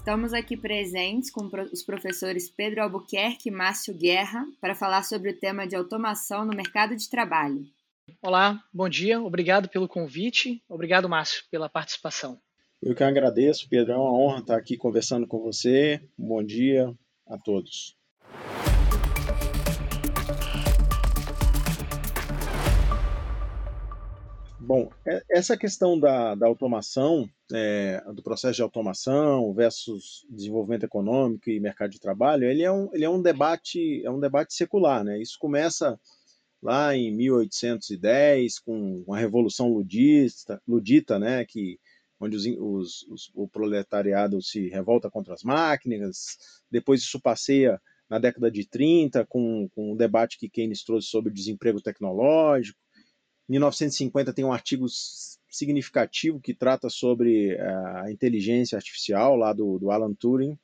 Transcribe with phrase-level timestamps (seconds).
[0.00, 5.38] Estamos aqui presentes com os professores Pedro Albuquerque e Márcio Guerra para falar sobre o
[5.38, 7.66] tema de automação no mercado de trabalho.
[8.22, 12.40] Olá, bom dia, obrigado pelo convite, obrigado Márcio pela participação.
[12.82, 16.00] Eu que agradeço, Pedro, é uma honra estar aqui conversando com você.
[16.16, 16.90] Bom dia
[17.26, 17.94] a todos.
[24.62, 31.48] Bom, é, essa questão da, da automação, é, do processo de automação versus desenvolvimento econômico
[31.48, 35.02] e mercado de trabalho, ele é um, ele é um debate é um debate secular,
[35.02, 35.20] né?
[35.20, 35.98] Isso começa
[36.62, 41.44] lá em 1810 com a revolução ludista, ludita, né?
[41.46, 41.80] Que
[42.20, 46.36] onde os, os, os, o proletariado se revolta contra as máquinas.
[46.70, 47.80] Depois isso passeia
[48.10, 52.78] na década de 30 com, com o debate que Keynes trouxe sobre o desemprego tecnológico
[53.50, 54.86] 1950 tem um artigo
[55.48, 57.60] significativo que trata sobre eh,
[57.96, 60.56] a inteligência artificial, lá do, do Alan Turing.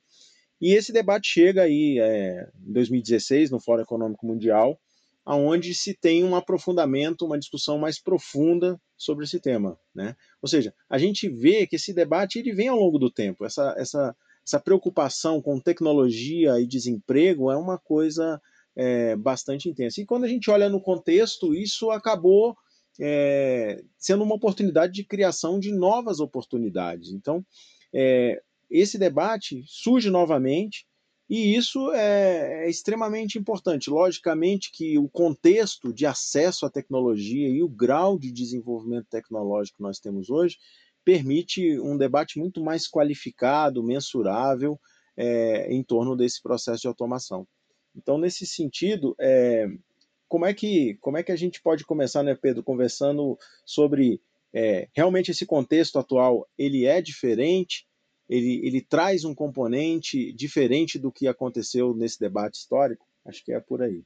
[0.61, 4.81] E esse debate chega aí é, em 2016, no Fórum Econômico Mundial,
[5.25, 9.79] aonde se tem um aprofundamento, uma discussão mais profunda sobre esse tema.
[9.95, 10.17] Né?
[10.41, 13.45] Ou seja, a gente vê que esse debate ele vem ao longo do tempo.
[13.45, 14.17] Essa, essa,
[14.47, 18.41] essa preocupação com tecnologia e desemprego é uma coisa
[18.77, 20.01] é, bastante intensa.
[20.01, 22.57] E quando a gente olha no contexto, isso acabou
[23.01, 27.11] é, sendo uma oportunidade de criação de novas oportunidades.
[27.11, 27.45] Então,
[27.95, 30.87] é, esse debate surge novamente
[31.29, 33.91] e isso é, é, extremamente importante.
[33.91, 39.83] Logicamente que o contexto de acesso à tecnologia e o grau de desenvolvimento tecnológico que
[39.83, 40.57] nós temos hoje
[41.05, 44.79] permite um debate muito mais qualificado, mensurável
[45.17, 47.47] é, em torno desse processo de automação.
[47.95, 49.67] Então, nesse sentido, é,
[50.29, 54.21] como é que como é que a gente pode começar, né, Pedro, conversando sobre
[54.53, 57.87] é, realmente esse contexto atual ele é diferente,
[58.29, 63.07] ele, ele traz um componente diferente do que aconteceu nesse debate histórico?
[63.25, 64.03] Acho que é por aí.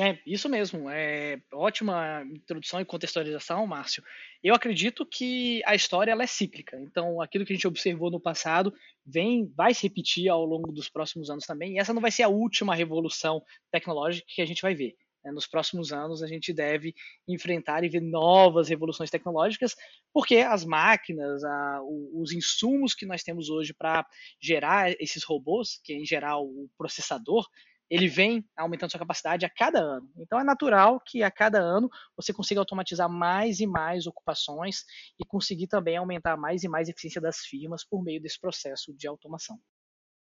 [0.00, 0.90] É, isso mesmo.
[0.90, 4.02] É ótima introdução e contextualização, Márcio.
[4.42, 6.76] Eu acredito que a história ela é cíclica.
[6.80, 8.74] Então, aquilo que a gente observou no passado
[9.06, 11.74] vem, vai se repetir ao longo dos próximos anos também.
[11.74, 13.40] E essa não vai ser a última revolução
[13.70, 14.96] tecnológica que a gente vai ver.
[15.24, 16.94] Né, nos próximos anos, a gente deve
[17.26, 19.74] enfrentar e ver novas revoluções tecnológicas,
[20.12, 21.80] porque as máquinas, a,
[22.12, 24.06] os insumos que nós temos hoje para
[24.40, 27.48] gerar esses robôs, que é em geral o processador,
[27.90, 30.10] ele vem aumentando sua capacidade a cada ano.
[30.16, 34.84] Então é natural que a cada ano você consiga automatizar mais e mais ocupações
[35.18, 38.92] e conseguir também aumentar mais e mais a eficiência das firmas por meio desse processo
[38.94, 39.58] de automação.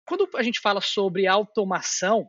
[0.06, 2.28] Quando a gente fala sobre automação,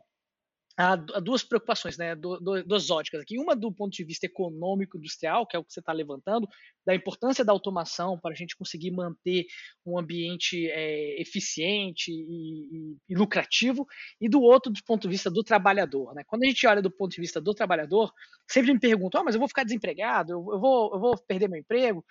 [0.76, 3.38] há duas preocupações, né, duas óticas aqui.
[3.38, 6.48] Uma do ponto de vista econômico industrial, que é o que você está levantando,
[6.84, 9.46] da importância da automação para a gente conseguir manter
[9.86, 13.86] um ambiente é, eficiente e, e, e, lucrativo,
[14.20, 16.12] e do outro do ponto de vista do trabalhador.
[16.14, 16.22] Né?
[16.26, 18.12] Quando a gente olha do ponto de vista do trabalhador,
[18.50, 21.48] sempre me perguntam, oh, mas eu vou ficar desempregado, eu, eu, vou, eu vou perder
[21.48, 22.04] meu emprego.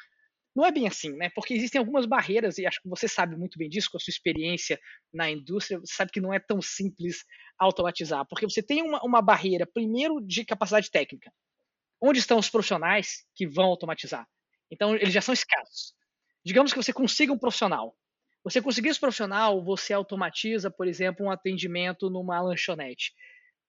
[0.56, 1.30] Não é bem assim, né?
[1.34, 4.12] Porque existem algumas barreiras, e acho que você sabe muito bem disso, com a sua
[4.12, 4.80] experiência
[5.12, 7.26] na indústria, você sabe que não é tão simples
[7.58, 11.32] automatizar, porque você tem uma, uma barreira, primeiro, de capacidade técnica.
[12.02, 14.28] Onde estão os profissionais que vão automatizar?
[14.72, 15.94] Então, eles já são escassos.
[16.46, 17.96] Digamos que você consiga um profissional.
[18.44, 23.14] Você conseguir esse profissional, você automatiza, por exemplo, um atendimento numa lanchonete.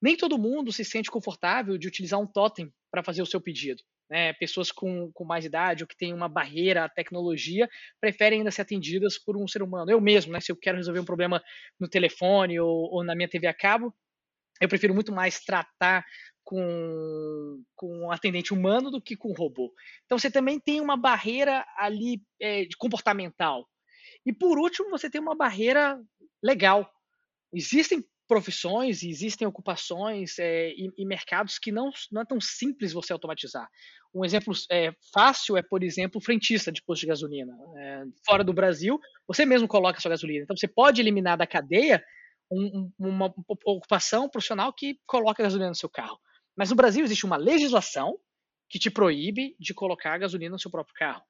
[0.03, 3.83] Nem todo mundo se sente confortável de utilizar um totem para fazer o seu pedido
[4.09, 7.69] né, pessoas com, com mais idade ou que têm uma barreira à tecnologia
[8.01, 9.91] preferem ainda ser atendidas por um ser humano.
[9.91, 11.43] Eu mesmo, né, se eu quero resolver um problema
[11.79, 13.95] no telefone ou, ou na minha TV a cabo,
[14.61, 16.05] eu prefiro muito mais tratar
[16.45, 19.73] com, com um atendente humano do que com um robô.
[20.05, 23.69] Então você também tem uma barreira ali é, comportamental.
[24.25, 26.01] E por último, você tem uma barreira
[26.43, 26.89] legal.
[27.53, 32.93] Existem profissões e existem ocupações é, e, e, mercados que não, não é tão simples
[32.93, 33.69] você automatizar.
[34.15, 37.53] Um exemplo é, fácil é, por exemplo, frentista de posto de gasolina.
[37.77, 40.45] É, fora do Brasil, você mesmo coloca a sua gasolina.
[40.45, 42.03] Então, você pode eliminar da cadeia
[42.51, 43.35] um, uma
[43.65, 46.19] ocupação profissional que coloca gasolina no seu carro.
[46.57, 48.17] Mas no Brasil existe uma legislação
[48.69, 51.23] que te proíbe de colocar gasolina no seu próprio carro.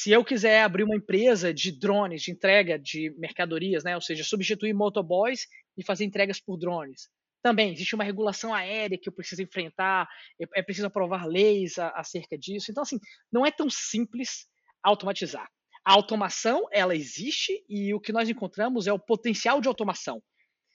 [0.00, 4.22] Se eu quiser abrir uma empresa de drones, de entrega de mercadorias, né, ou seja,
[4.22, 7.08] substituir motoboys e fazer entregas por drones,
[7.42, 10.08] também existe uma regulação aérea que eu preciso enfrentar,
[10.54, 12.70] é preciso aprovar leis acerca disso.
[12.70, 13.00] Então, assim,
[13.32, 14.46] não é tão simples
[14.84, 15.50] automatizar.
[15.84, 20.22] A automação, ela existe e o que nós encontramos é o potencial de automação.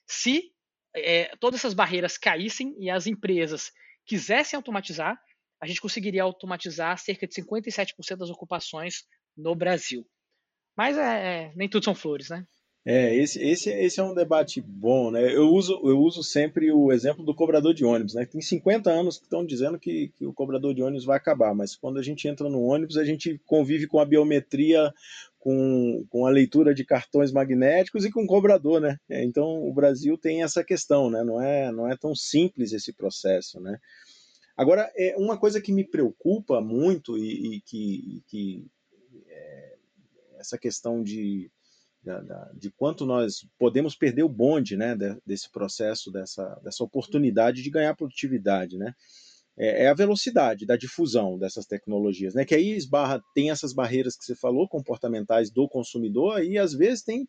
[0.06, 0.52] Se
[0.94, 3.72] é, todas essas barreiras caíssem e as empresas
[4.04, 5.18] quisessem automatizar,
[5.64, 10.06] a gente conseguiria automatizar cerca de 57% das ocupações no Brasil.
[10.76, 12.46] Mas é, é, nem tudo são flores, né?
[12.86, 15.34] É, esse, esse, esse é um debate bom, né?
[15.34, 18.26] Eu uso, eu uso sempre o exemplo do cobrador de ônibus, né?
[18.26, 21.74] Tem 50 anos que estão dizendo que, que o cobrador de ônibus vai acabar, mas
[21.74, 24.92] quando a gente entra no ônibus, a gente convive com a biometria,
[25.38, 28.98] com, com a leitura de cartões magnéticos e com o cobrador, né?
[29.08, 31.24] É, então o Brasil tem essa questão, né?
[31.24, 33.78] Não é, não é tão simples esse processo, né?
[34.56, 38.66] Agora, é uma coisa que me preocupa muito e, e que, que
[39.26, 39.76] é,
[40.38, 41.50] essa questão de
[42.54, 47.70] de quanto nós podemos perder o bonde né, de, desse processo, dessa, dessa oportunidade de
[47.70, 48.76] ganhar produtividade.
[48.76, 48.92] Né?
[49.56, 52.44] É, é, a velocidade da difusão dessas tecnologias, né?
[52.44, 57.02] que aí esbarra, tem essas barreiras que você falou, comportamentais do consumidor, e às vezes
[57.02, 57.26] tem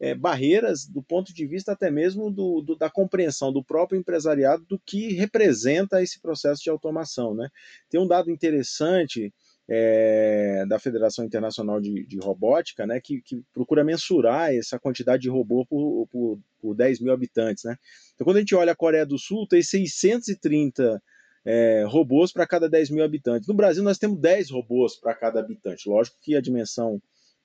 [0.00, 4.64] é, barreiras do ponto de vista até mesmo do, do, da compreensão do próprio empresariado
[4.64, 7.34] do que representa esse processo de automação.
[7.34, 7.48] Né?
[7.90, 9.32] Tem um dado interessante
[9.68, 15.28] é, da Federação Internacional de, de Robótica, né, que, que, procura mensurar essa quantidade de
[15.28, 17.64] robô por, por, por 10 mil habitantes.
[17.64, 17.76] Né?
[18.14, 21.02] Então, quando a gente olha a Coreia do Sul, tem 630
[21.44, 23.46] é, robôs para cada 10 mil habitantes.
[23.46, 25.88] No Brasil, nós temos 10 robôs para cada habitante.
[25.88, 27.00] Lógico que a dimensão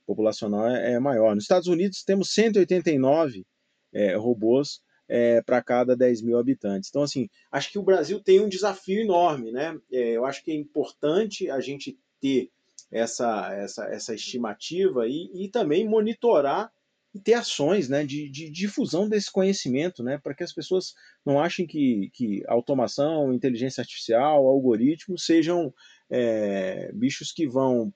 [0.06, 1.36] populacional é, é, maior.
[1.36, 3.46] Nos Estados Unidos, temos 189
[3.94, 6.90] é, robôs é, para cada 10 mil habitantes.
[6.90, 9.78] Então, assim, acho que o Brasil tem um desafio enorme, né?
[9.92, 12.50] É, eu acho que é importante a gente ter
[12.92, 16.72] essa, essa, essa estimativa e, e também monitorar
[17.14, 21.40] e ter ações né, de, de, difusão desse conhecimento, né, para que as pessoas não
[21.40, 25.72] achem que, que automação, inteligência artificial, algoritmos sejam
[26.10, 27.94] é, bichos que vão,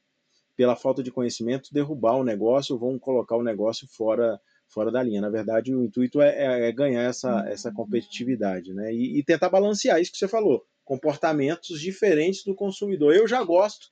[0.57, 5.21] pela falta de conhecimento, derrubar o negócio, vão colocar o negócio fora, fora da linha.
[5.21, 9.49] Na verdade, o intuito é, é, é ganhar essa, essa competitividade né, e, e tentar
[9.49, 13.13] balancear isso que você falou, comportamentos diferentes do consumidor.
[13.13, 13.87] Eu já gosto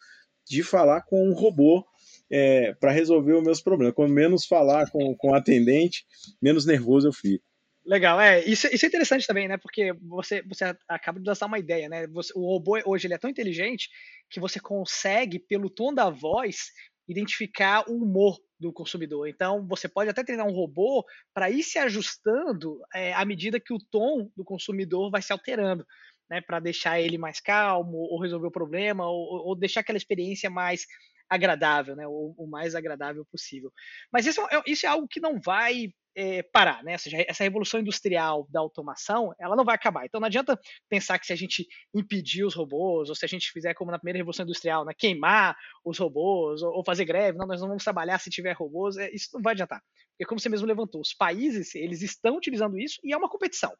[0.50, 1.86] de falar com um robô
[2.32, 3.94] é, para resolver os meus problemas.
[3.94, 6.04] Quanto menos falar com, com o atendente,
[6.42, 7.46] menos nervoso eu fico.
[7.86, 11.60] Legal, é, isso, isso é interessante também, né, porque você, você acaba de dar uma
[11.60, 13.90] ideia, né, você, o robô hoje ele é tão inteligente
[14.30, 16.72] que você consegue, pelo tom da voz,
[17.08, 19.28] identificar o humor do consumidor.
[19.28, 23.72] Então, você pode até treinar um robô para ir se ajustando é, à medida que
[23.74, 25.86] o tom do consumidor vai se alterando
[26.28, 30.50] né, para deixar ele mais calmo, ou resolver o problema, ou, ou deixar aquela experiência
[30.50, 30.88] mais
[31.30, 33.72] agradável, né, o, mais agradável possível.
[34.12, 36.94] Mas isso é, isso é algo que não vai é, parar, né?
[36.94, 40.06] Ou seja, essa revolução industrial da automação, ela não vai acabar.
[40.06, 40.60] Então não adianta
[40.90, 44.00] pensar que se a gente impedir os robôs, ou se a gente fizer como na
[44.00, 48.20] primeira revolução industrial, né, queimar os robôs, ou, fazer greve, não, nós não vamos trabalhar
[48.20, 49.82] se tiver robôs, é, isso não vai adiantar.
[50.12, 53.72] Porque como você mesmo levantou, os países, eles estão utilizando isso e é uma competição.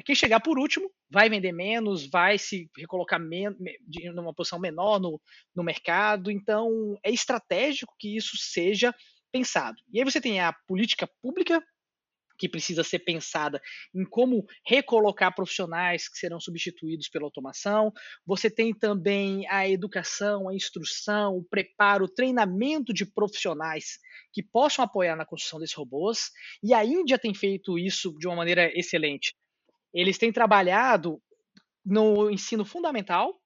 [0.00, 3.20] É quem chegar por último vai vender menos, vai se recolocar
[4.14, 5.20] numa posição menor no,
[5.54, 6.30] no mercado.
[6.30, 8.94] Então, é estratégico que isso seja
[9.30, 9.80] pensado.
[9.92, 11.62] E aí você tem a política pública
[12.40, 13.60] que precisa ser pensada
[13.94, 17.92] em como recolocar profissionais que serão substituídos pela automação.
[18.24, 23.98] Você tem também a educação, a instrução, o preparo, o treinamento de profissionais
[24.32, 26.30] que possam apoiar na construção desses robôs.
[26.62, 29.36] E a Índia tem feito isso de uma maneira excelente.
[29.92, 31.20] Eles têm trabalhado
[31.84, 33.38] no ensino fundamental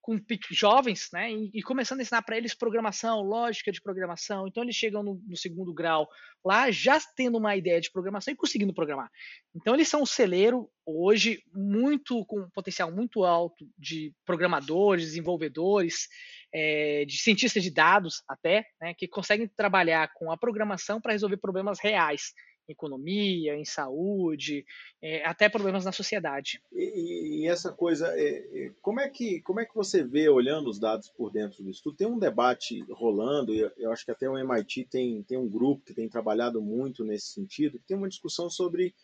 [0.00, 0.18] com
[0.50, 4.48] jovens, né, e, começando a ensinar para eles programação, lógica de programação.
[4.48, 6.08] Então eles chegam no, no, segundo grau
[6.44, 9.10] lá já tendo uma ideia de programação e conseguindo programar.
[9.54, 16.08] Então eles são um celeiro hoje muito com um potencial muito alto de programadores, desenvolvedores,
[16.52, 21.36] é, de cientistas de dados até, né, que conseguem trabalhar com a programação para resolver
[21.36, 22.32] problemas reais
[22.72, 24.64] economia, em saúde,
[25.00, 26.62] é, até problemas na sociedade.
[26.72, 30.70] E, e essa coisa, é, é, como, é que, como é que você vê, olhando
[30.70, 31.96] os dados por dentro disso tudo?
[31.96, 35.94] Tem um debate rolando, eu acho que até o MIT tem, tem um grupo que
[35.94, 38.94] tem trabalhado muito nesse sentido, tem uma discussão sobre,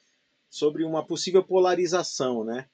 [0.48, 2.66] sobre uma possível polarização, né?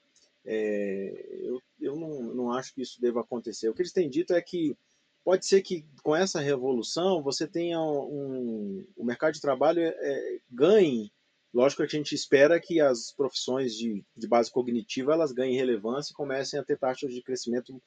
[0.45, 3.69] É, eu eu não, não acho que isso deva acontecer.
[3.69, 4.77] O que eles têm dito é que
[5.25, 10.39] pode ser que com essa revolução você tenha um, o mercado de trabalho é, é,
[10.51, 11.13] ganhe.
[11.53, 16.13] Lógico que a gente espera que as profissões de, de base cognitiva elas ganhem relevância
[16.13, 17.81] e comecem a ter taxas de crescimento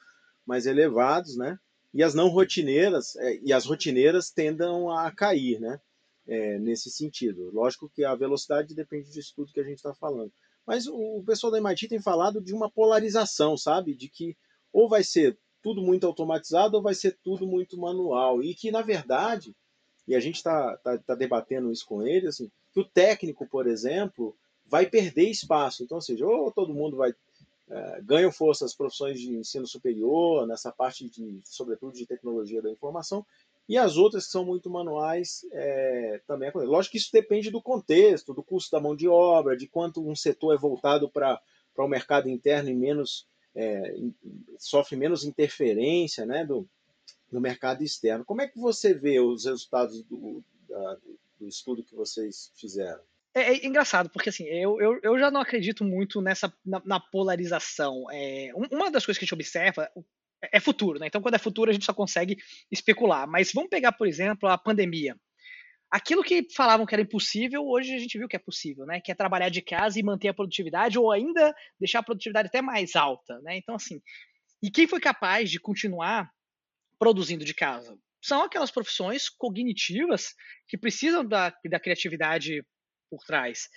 [0.45, 1.57] mais elevados, né?
[1.93, 5.79] E as não rotineiras é, e as rotineiras tendam a cair, né?
[6.27, 7.51] É, nesse sentido.
[7.51, 10.31] Lógico que a velocidade depende disso tudo que a gente está falando.
[10.65, 13.93] Mas o pessoal da MIT tem falado de uma polarização, sabe?
[13.93, 14.35] De que
[14.73, 18.43] ou vai ser tudo muito automatizado ou vai ser tudo muito manual.
[18.43, 19.55] E que, na verdade,
[20.07, 23.65] e a gente está tá, tá debatendo isso com ele, assim, que o técnico, por
[23.65, 25.83] exemplo, vai perder espaço.
[25.83, 27.15] Então, ou seja, ou todo mundo vai
[27.67, 32.69] é, ganha força as profissões de ensino superior, nessa parte de, sobretudo, de tecnologia da
[32.69, 33.25] informação,
[33.67, 36.71] e as outras que são muito manuais é, também acontece.
[36.71, 40.15] Lógico que isso depende do contexto, do custo da mão de obra, de quanto um
[40.15, 41.41] setor é voltado para
[41.75, 43.95] o mercado interno e menos é,
[44.59, 46.67] sofre menos interferência né, do,
[47.31, 48.25] do mercado externo.
[48.25, 50.97] Como é que você vê os resultados do, da,
[51.39, 53.01] do estudo que vocês fizeram?
[53.33, 56.99] É, é, engraçado, porque assim, eu, eu, eu já não acredito muito nessa na, na
[56.99, 58.05] polarização.
[58.11, 59.91] É, uma das coisas que a gente observa
[60.41, 61.07] é futuro, né?
[61.07, 62.37] Então, quando é futuro, a gente só consegue
[62.71, 63.27] especular.
[63.27, 65.17] Mas vamos pegar, por exemplo, a pandemia.
[65.91, 68.99] Aquilo que falavam que era impossível, hoje a gente viu que é possível, né?
[68.99, 72.61] Que é trabalhar de casa e manter a produtividade, ou ainda deixar a produtividade até
[72.61, 73.57] mais alta, né?
[73.57, 74.01] Então, assim,
[74.61, 76.29] e quem foi capaz de continuar
[76.97, 77.97] produzindo de casa?
[78.21, 80.33] São aquelas profissões cognitivas
[80.67, 82.65] que precisam da, da criatividade
[83.09, 83.69] por trás.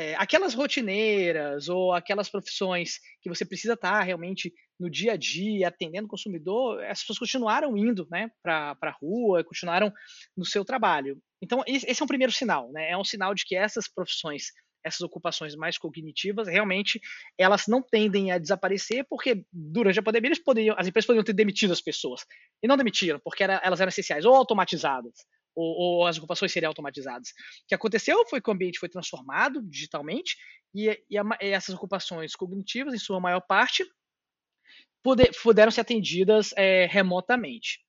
[0.00, 5.66] É, aquelas rotineiras ou aquelas profissões que você precisa estar realmente no dia a dia,
[5.66, 9.92] atendendo o consumidor, as pessoas continuaram indo né, para a rua, continuaram
[10.36, 11.20] no seu trabalho.
[11.42, 12.90] Então, esse é um primeiro sinal, né?
[12.92, 14.52] É um sinal de que essas profissões,
[14.84, 17.00] essas ocupações mais cognitivas, realmente
[17.36, 21.32] elas não tendem a desaparecer, porque durante a pandemia eles poderiam, as empresas poderiam ter
[21.32, 22.24] demitido as pessoas.
[22.62, 26.70] E não demitiram, porque era, elas eram essenciais, ou automatizadas, ou, ou, as ocupações seriam
[26.70, 27.30] automatizadas.
[27.30, 30.36] O que aconteceu foi que o ambiente foi transformado digitalmente
[30.74, 33.84] e, e, a, e essas ocupações cognitivas, em sua maior parte,
[35.02, 37.80] puder, puderam ser atendidas é, remotamente.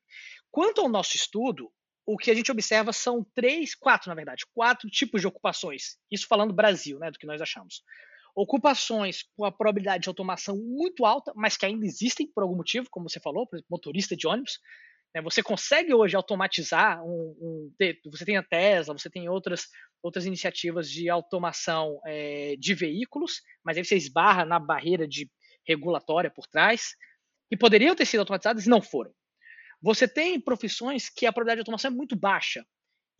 [0.51, 1.71] Quanto ao nosso estudo,
[2.05, 5.97] o que a gente observa são três, quatro, na verdade, quatro tipos de ocupações.
[6.11, 7.83] Isso falando Brasil, né, do que nós achamos.
[8.35, 12.87] Ocupações com a probabilidade de automação muito alta, mas que ainda existem por algum motivo,
[12.89, 14.59] como você falou, por exemplo, motorista de ônibus.
[15.13, 17.73] Né, você consegue hoje automatizar um, um,
[18.11, 19.67] você tem a Tesla, você tem outras,
[20.03, 25.29] outras iniciativas de automação é, de veículos, mas aí você esbarra na barreira de
[25.67, 26.95] regulatória por trás,
[27.49, 29.11] que poderiam ter sido automatizadas e não foram.
[29.81, 32.63] Você tem profissões que a probabilidade de automação é muito baixa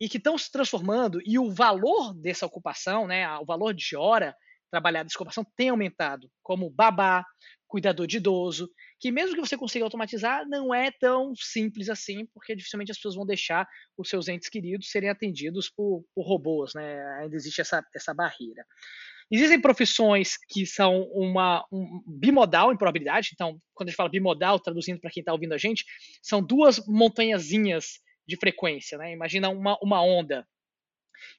[0.00, 4.36] e que estão se transformando e o valor dessa ocupação, né, o valor de hora
[4.70, 7.24] trabalhada dessa ocupação tem aumentado, como babá,
[7.66, 8.68] cuidador de idoso,
[9.00, 13.14] que mesmo que você consiga automatizar, não é tão simples assim, porque dificilmente as pessoas
[13.14, 13.66] vão deixar
[13.96, 17.02] os seus entes queridos serem atendidos por, por robôs, né?
[17.20, 18.64] Ainda existe essa, essa barreira.
[19.30, 24.60] Existem profissões que são uma um, bimodal em probabilidade, então, quando a gente fala bimodal,
[24.60, 25.84] traduzindo para quem está ouvindo a gente,
[26.20, 29.12] são duas montanhazinhas de frequência, né?
[29.12, 30.46] Imagina uma, uma onda.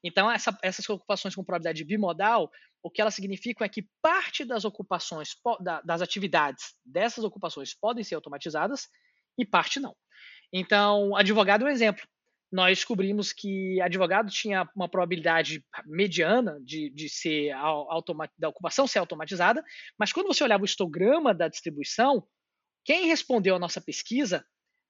[0.04, 2.50] Então, essa, essas ocupações com probabilidade bimodal,
[2.84, 5.36] o que elas significam é que parte das ocupações,
[5.84, 8.88] das atividades dessas ocupações podem ser automatizadas
[9.38, 9.96] e parte não.
[10.54, 12.04] Então, advogado é um exemplo
[12.52, 17.54] nós descobrimos que advogado tinha uma probabilidade mediana de, de ser
[18.38, 19.64] da ocupação ser automatizada,
[19.98, 22.28] mas quando você olhava o histograma da distribuição,
[22.84, 24.46] quem respondeu à nossa pesquisa,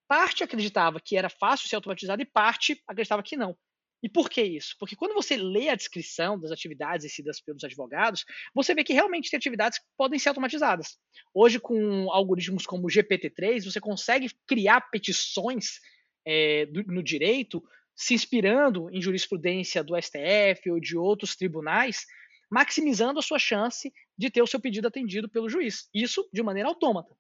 [0.08, 3.56] parte acreditava que era fácil ser automatizado e parte acreditava que não.
[4.04, 4.76] E por que isso?
[4.80, 9.30] Porque quando você lê a descrição das atividades exercidas pelos advogados, você vê que realmente
[9.30, 10.98] tem atividades que podem ser automatizadas.
[11.34, 15.80] Hoje, com algoritmos como o GPT-3, você consegue criar petições
[16.26, 17.64] é, do, no direito,
[17.96, 22.06] se inspirando em jurisprudência do STF ou de outros tribunais,
[22.50, 25.88] maximizando a sua chance de ter o seu pedido atendido pelo juiz.
[25.94, 27.16] Isso de maneira autômata.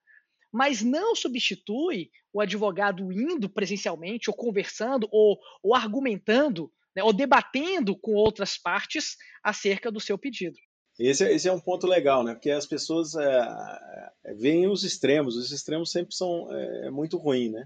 [0.52, 7.96] Mas não substitui o advogado indo presencialmente, ou conversando, ou, ou argumentando, né, ou debatendo
[7.98, 10.58] com outras partes acerca do seu pedido.
[11.00, 12.34] Esse, é, esse é um ponto legal, né?
[12.34, 15.36] Porque as pessoas é, veem os extremos.
[15.36, 17.66] Os extremos sempre são é, muito ruins, né?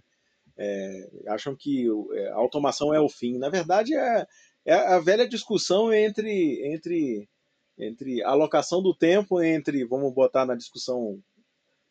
[0.58, 1.88] é, acham que
[2.32, 3.38] a automação é o fim.
[3.38, 4.25] Na verdade, é,
[4.65, 7.30] é a velha discussão entre, entre,
[7.77, 11.20] entre alocação do tempo, entre, vamos botar na discussão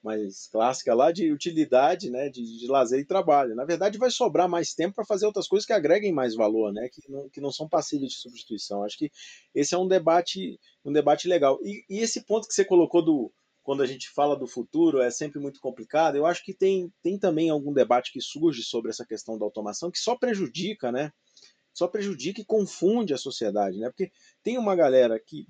[0.05, 3.55] mais clássica lá, de utilidade, né, de, de lazer e trabalho.
[3.55, 6.89] Na verdade, vai sobrar mais tempo para fazer outras coisas que agreguem mais valor, né,
[6.93, 8.85] que não, que não são passíveis de substituição.
[8.85, 9.11] Acho que
[9.55, 11.59] esse é um debate, um debate legal.
[11.63, 13.33] E, e esse ponto que você colocou do,
[13.63, 16.17] quando a gente fala do futuro é sempre muito complicado.
[16.17, 19.91] Eu acho que tem, tem também algum debate que surge sobre essa questão da automação
[19.91, 21.11] que só prejudica, né?
[21.73, 23.89] Só prejudica e confunde a sociedade, né?
[23.89, 25.47] Porque tem uma galera que,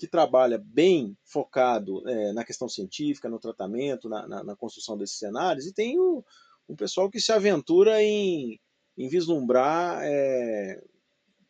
[0.00, 5.18] que trabalha bem focado é, na questão científica, no tratamento, na, na, na, construção desses
[5.18, 6.24] cenários, e tem o,
[6.66, 8.58] um pessoal que se aventura em,
[8.96, 10.82] em vislumbrar, é,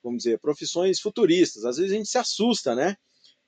[0.02, 1.64] vamos dizer, profissões futuristas.
[1.64, 2.96] Às vezes a gente se assusta, né?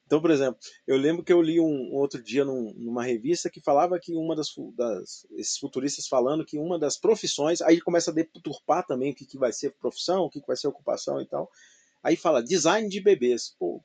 [0.07, 3.51] Então, por exemplo, eu lembro que eu li um, um outro dia num, numa revista
[3.51, 8.13] que falava que uma das, das, esses futuristas falando que uma das profissões, aí começa
[8.13, 11.21] a deturpar também o que, que vai ser profissão, o que, que vai ser ocupação
[11.21, 11.51] e tal.
[12.05, 13.57] Aí fala design de bebês.
[13.59, 13.83] Pô,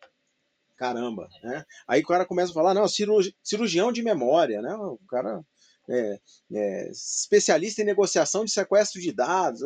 [0.77, 1.65] Caramba, né?
[1.87, 4.75] Aí o cara começa a falar, não, cirurgião de memória, né?
[4.75, 5.43] O cara
[5.89, 6.19] é,
[6.53, 9.61] é, especialista em negociação de sequestro de dados.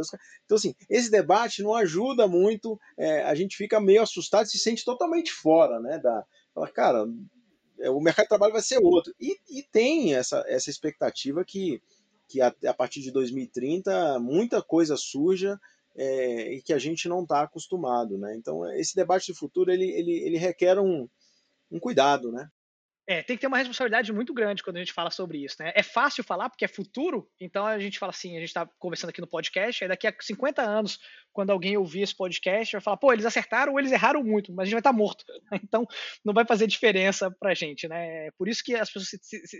[0.45, 4.85] Então, assim, esse debate não ajuda muito, é, a gente fica meio assustado, se sente
[4.85, 5.99] totalmente fora, né?
[5.99, 7.05] Da, fala, cara,
[7.79, 9.13] é, o mercado de trabalho vai ser outro.
[9.19, 11.81] E, e tem essa, essa expectativa que,
[12.29, 15.59] que a, a, partir de 2030 muita coisa surja
[15.95, 18.35] é, e que a gente não está acostumado, né?
[18.35, 21.07] Então, esse debate de futuro, ele, ele, ele requer um,
[21.71, 22.47] um cuidado, né?
[23.07, 25.73] É, tem que ter uma responsabilidade muito grande quando a gente fala sobre isso, né?
[25.75, 29.09] É fácil falar porque é futuro, então a gente fala assim, a gente está conversando
[29.09, 30.99] aqui no podcast, aí daqui a 50 anos,
[31.33, 34.63] quando alguém ouvir esse podcast, vai falar, pô, eles acertaram ou eles erraram muito, mas
[34.63, 35.25] a gente vai estar tá morto.
[35.63, 35.85] Então
[36.23, 38.27] não vai fazer diferença pra gente, né?
[38.27, 39.09] É por isso que as pessoas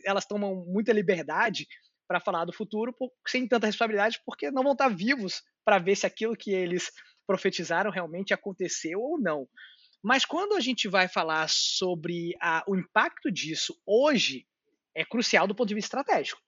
[0.06, 1.68] elas tomam muita liberdade
[2.12, 2.94] para falar do futuro
[3.26, 6.92] sem tanta responsabilidade, porque não vão estar tá vivos para ver se aquilo que eles
[7.26, 9.48] profetizaram realmente aconteceu ou não.
[10.04, 14.46] Mas quando a gente vai falar sobre a, o impacto disso hoje,
[14.94, 16.42] é crucial do ponto de vista estratégico.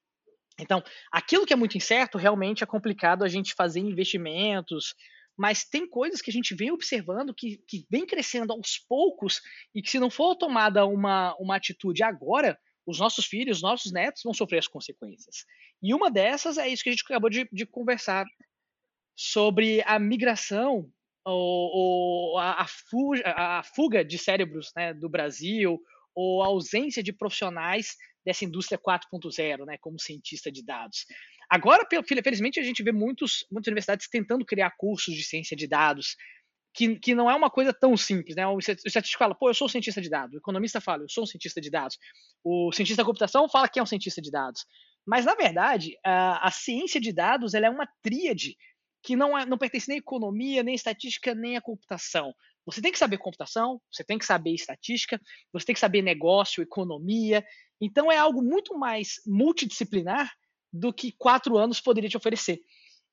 [0.59, 4.93] Então, aquilo que é muito incerto, realmente é complicado a gente fazer investimentos,
[5.37, 9.39] mas tem coisas que a gente vem observando que, que vem crescendo aos poucos
[9.73, 13.91] e que se não for tomada uma, uma atitude agora, os nossos filhos, os nossos
[13.91, 15.45] netos vão sofrer as consequências.
[15.81, 18.25] E uma dessas é isso que a gente acabou de, de conversar
[19.15, 20.91] sobre a migração
[21.25, 25.79] ou, ou a, a, fuga, a, fuga, de cérebros né, do Brasil,
[26.15, 31.05] ou a ausência de profissionais dessa indústria 4.0, né, como cientista de dados.
[31.49, 36.15] Agora, felizmente, a gente vê muitos, muitas universidades tentando criar cursos de ciência de dados,
[36.73, 38.35] que, que não é uma coisa tão simples.
[38.35, 38.45] Né?
[38.47, 40.33] O estatístico fala, pô, eu sou cientista de dados.
[40.35, 41.97] O economista fala, eu sou um cientista de dados.
[42.43, 44.65] O cientista da computação fala que é um cientista de dados.
[45.05, 48.55] Mas, na verdade, a, a ciência de dados ela é uma tríade
[49.03, 52.33] que não, é, não pertence nem à economia, nem à estatística, nem à computação.
[52.65, 55.19] Você tem que saber computação, você tem que saber estatística,
[55.51, 57.45] você tem que saber negócio, economia.
[57.81, 60.31] Então é algo muito mais multidisciplinar
[60.71, 62.61] do que quatro anos poderia te oferecer.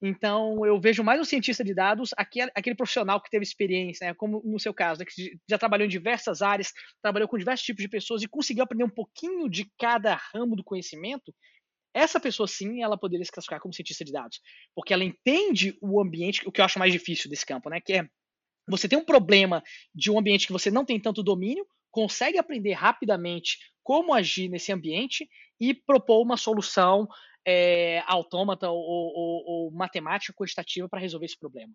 [0.02, 4.15] Então eu vejo mais um cientista de dados, aquele, aquele profissional que teve experiência, né,
[4.15, 7.82] como no seu caso, né, que já trabalhou em diversas áreas, trabalhou com diversos tipos
[7.82, 11.34] de pessoas e conseguiu aprender um pouquinho de cada ramo do conhecimento,
[11.95, 14.41] essa pessoa sim, ela poderia se classificar como cientista de dados,
[14.75, 17.95] porque ela entende o ambiente, o que eu acho mais difícil desse campo, né, que
[17.95, 18.08] é
[18.69, 19.63] você tem um problema
[19.95, 24.73] de um ambiente que você não tem tanto domínio, consegue aprender rapidamente como agir nesse
[24.73, 25.28] ambiente
[25.60, 27.08] e propor uma solução
[27.46, 31.72] é, autômata ou, ou, ou, matemática quantitativa para resolver esse problema.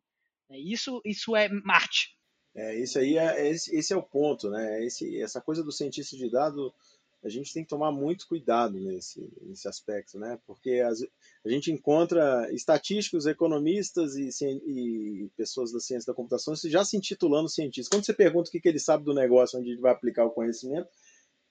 [0.49, 2.15] É, isso, isso é Marte.
[2.55, 4.83] É, isso aí é, esse, esse é o ponto, né?
[4.85, 6.71] Esse, essa coisa do cientista de dados
[7.25, 10.39] a gente tem que tomar muito cuidado nesse, nesse aspecto, né?
[10.45, 11.01] Porque as,
[11.43, 17.49] a gente encontra estatísticos, economistas e, e, pessoas da ciência da computação já se intitulando
[17.49, 17.89] cientistas.
[17.89, 20.31] Quando você pergunta o que, que ele sabe do negócio, onde ele vai aplicar o
[20.31, 20.87] conhecimento,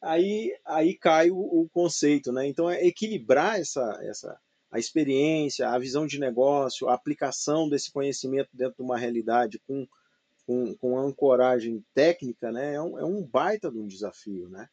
[0.05, 2.47] aí, aí cai o, o conceito, né?
[2.47, 4.38] Então é equilibrar essa, essa
[4.71, 9.87] a experiência, a visão de negócio, a aplicação desse conhecimento dentro de uma realidade com,
[10.45, 12.75] com, com ancoragem técnica, né?
[12.75, 14.69] É um, é um baita de um desafio, né?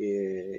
[0.00, 0.58] É,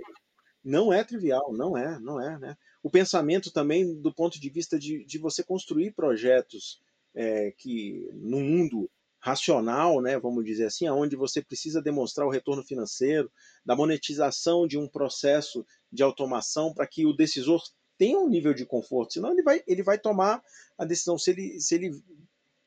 [0.64, 2.56] não é trivial, não é, não é, né?
[2.84, 6.80] O pensamento também do ponto de vista de, de você construir projetos
[7.16, 8.90] é, que no mundo
[9.24, 13.32] racional, né, vamos dizer assim, aonde você precisa demonstrar o retorno financeiro,
[13.66, 17.64] da monetização de um processo de automação para que o decisor
[17.98, 20.44] tenha um nível de conforto, senão ele vai, ele vai tomar
[20.78, 21.18] a decisão.
[21.18, 22.04] Se ele, se ele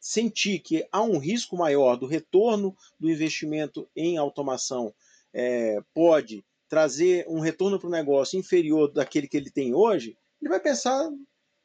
[0.01, 4.95] sentir que há um risco maior do retorno do investimento em automação
[5.35, 10.49] é, pode trazer um retorno para o negócio inferior daquele que ele tem hoje, ele
[10.49, 11.07] vai pensar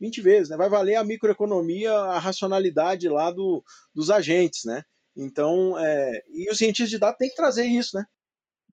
[0.01, 0.57] 20 vezes, né?
[0.57, 4.83] vai valer a microeconomia, a racionalidade lá do, dos agentes, né?
[5.15, 8.05] Então, é, e os cientistas de dados têm que trazer isso, né?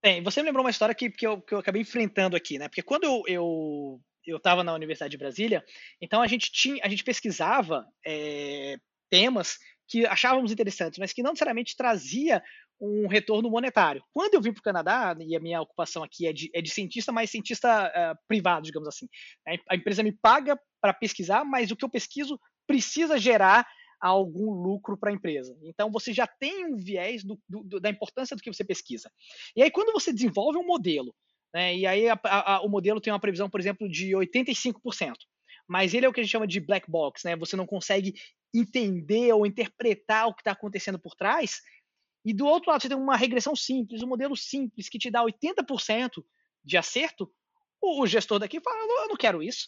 [0.03, 2.69] Bem, você me lembrou uma história que, que, eu, que eu acabei enfrentando aqui, né?
[2.69, 5.65] Porque quando eu, eu eu estava na Universidade de Brasília,
[6.01, 8.77] então a gente tinha, a gente pesquisava é,
[9.11, 12.43] temas que achávamos interessantes, mas que não necessariamente trazia
[12.81, 14.03] um retorno monetário.
[14.13, 16.71] Quando eu vim para o Canadá, e a minha ocupação aqui é de, é de
[16.71, 19.09] cientista, mas cientista uh, privado, digamos assim.
[19.69, 23.67] A empresa me paga para pesquisar, mas o que eu pesquiso precisa gerar
[24.01, 25.57] algum lucro para a empresa.
[25.63, 29.11] Então você já tem um viés do, do, da importância do que você pesquisa.
[29.57, 31.15] E aí quando você desenvolve um modelo,
[31.53, 35.15] né, e aí a, a, o modelo tem uma previsão, por exemplo, de 85%,
[35.67, 37.37] mas ele é o que a gente chama de black box, né?
[37.37, 38.15] Você não consegue
[38.55, 41.61] entender ou interpretar o que está acontecendo por trás,
[42.29, 45.25] e do outro lado, você tem uma regressão simples, um modelo simples que te dá
[45.25, 46.23] 80%
[46.65, 47.33] de acerto.
[47.81, 49.67] O, gestor daqui fala: eu não quero isso.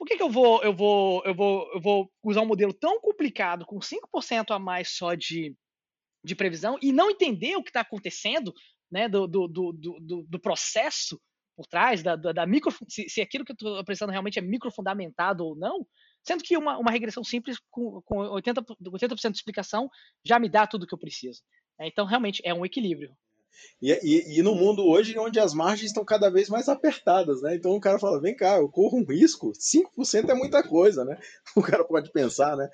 [0.00, 2.98] Por que, que eu, vou, eu, vou, eu, vou, eu vou usar um modelo tão
[3.02, 5.54] complicado, com 5% a mais só de,
[6.24, 8.50] de previsão, e não entender o que está acontecendo
[8.90, 11.20] né, do, do, do, do, do processo
[11.54, 14.42] por trás, da, da, da micro, se, se, aquilo que eu estou apresentando realmente é
[14.42, 15.86] microfundamentado ou não,
[16.26, 19.90] sendo que uma, uma regressão simples com, com 80%, 80 de explicação
[20.24, 21.42] já me dá tudo o que eu preciso.
[21.78, 23.14] É, então, realmente, é um equilíbrio.
[23.80, 27.54] E, e, e, no mundo hoje, onde as margens estão cada vez mais apertadas, né?
[27.54, 31.18] Então o cara fala, vem cá, eu corro um risco, 5% é muita coisa, né?
[31.56, 32.68] O cara pode pensar, né?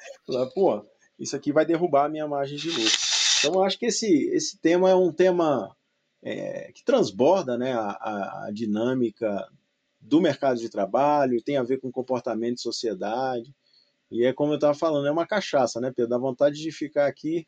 [0.55, 0.85] Pô,
[1.19, 2.99] isso aqui vai derrubar a minha margem de lucro.
[3.39, 5.75] Então eu acho que esse, esse tema é um tema
[6.23, 9.47] é, que transborda né, a, a, dinâmica
[10.01, 13.55] do mercado de trabalho, tem a ver com comportamento de sociedade.
[14.11, 16.11] E é como eu estava falando, é uma cachaça, né, Pedro?
[16.11, 17.47] Dá vontade de ficar aqui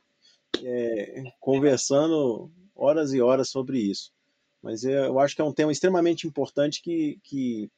[0.63, 4.13] é, conversando horas e horas sobre isso.
[4.63, 7.71] Mas eu acho que é um tema extremamente importante que, que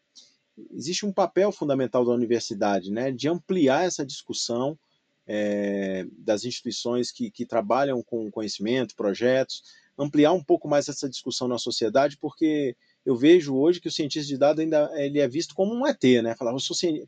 [0.72, 4.78] existe um papel fundamental da universidade, né, de ampliar essa discussão
[5.26, 9.62] é, das instituições que, que trabalham com conhecimento, projetos,
[9.98, 14.28] ampliar um pouco mais essa discussão na sociedade, porque eu vejo hoje que o cientista
[14.28, 16.34] de dados ainda ele é visto como um ET, né?
[16.36, 16.54] Falar,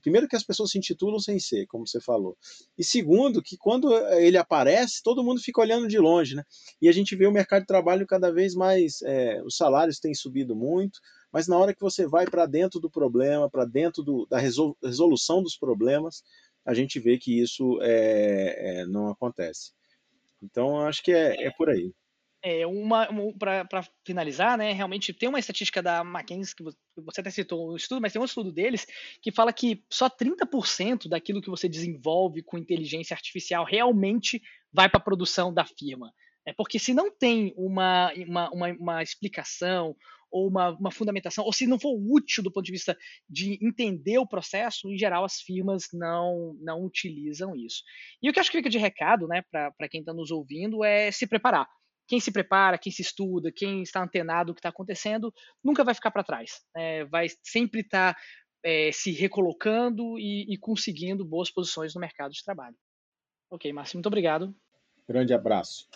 [0.01, 2.37] primeiro que as pessoas se intitulam sem ser, como você falou.
[2.79, 6.45] E segundo, que quando ele aparece, todo mundo fica olhando de longe, né?
[6.81, 10.15] E a gente vê o mercado de trabalho cada vez mais, é, os salários têm
[10.15, 10.99] subido muito,
[11.33, 15.43] mas na hora que você vai para dentro do problema, para dentro do, da resolução
[15.43, 16.23] dos problemas,
[16.65, 19.73] a gente vê que isso é, é, não acontece.
[20.43, 21.93] Então, acho que é, é por aí.
[22.45, 23.33] É, uma, uma
[23.69, 26.65] para finalizar, né, realmente tem uma estatística da McKinsey, que
[26.97, 28.85] você até citou um estudo, mas tem um estudo deles
[29.23, 34.99] que fala que só 30% daquilo que você desenvolve com inteligência artificial realmente vai para
[34.99, 36.13] a produção da firma.
[36.45, 39.95] É porque se não tem uma, uma, uma, uma explicação
[40.29, 42.97] ou uma, uma, fundamentação, ou se não for útil do ponto de vista
[43.29, 47.85] de entender o processo, em geral as firmas não, não utilizam isso.
[48.21, 51.13] E o que acho que fica de recado né, para quem está nos ouvindo é
[51.13, 51.69] se preparar
[52.13, 55.33] quem se prepara, quem se estuda, quem está antenado do que está acontecendo,
[55.65, 56.61] nunca vai ficar para trás.
[56.77, 58.21] É, vai sempre estar tá,
[58.63, 62.77] é, se recolocando e, e conseguindo boas posições no mercado de trabalho.
[63.51, 64.55] Ok, Márcio, muito obrigado.
[65.09, 65.89] Grande abraço.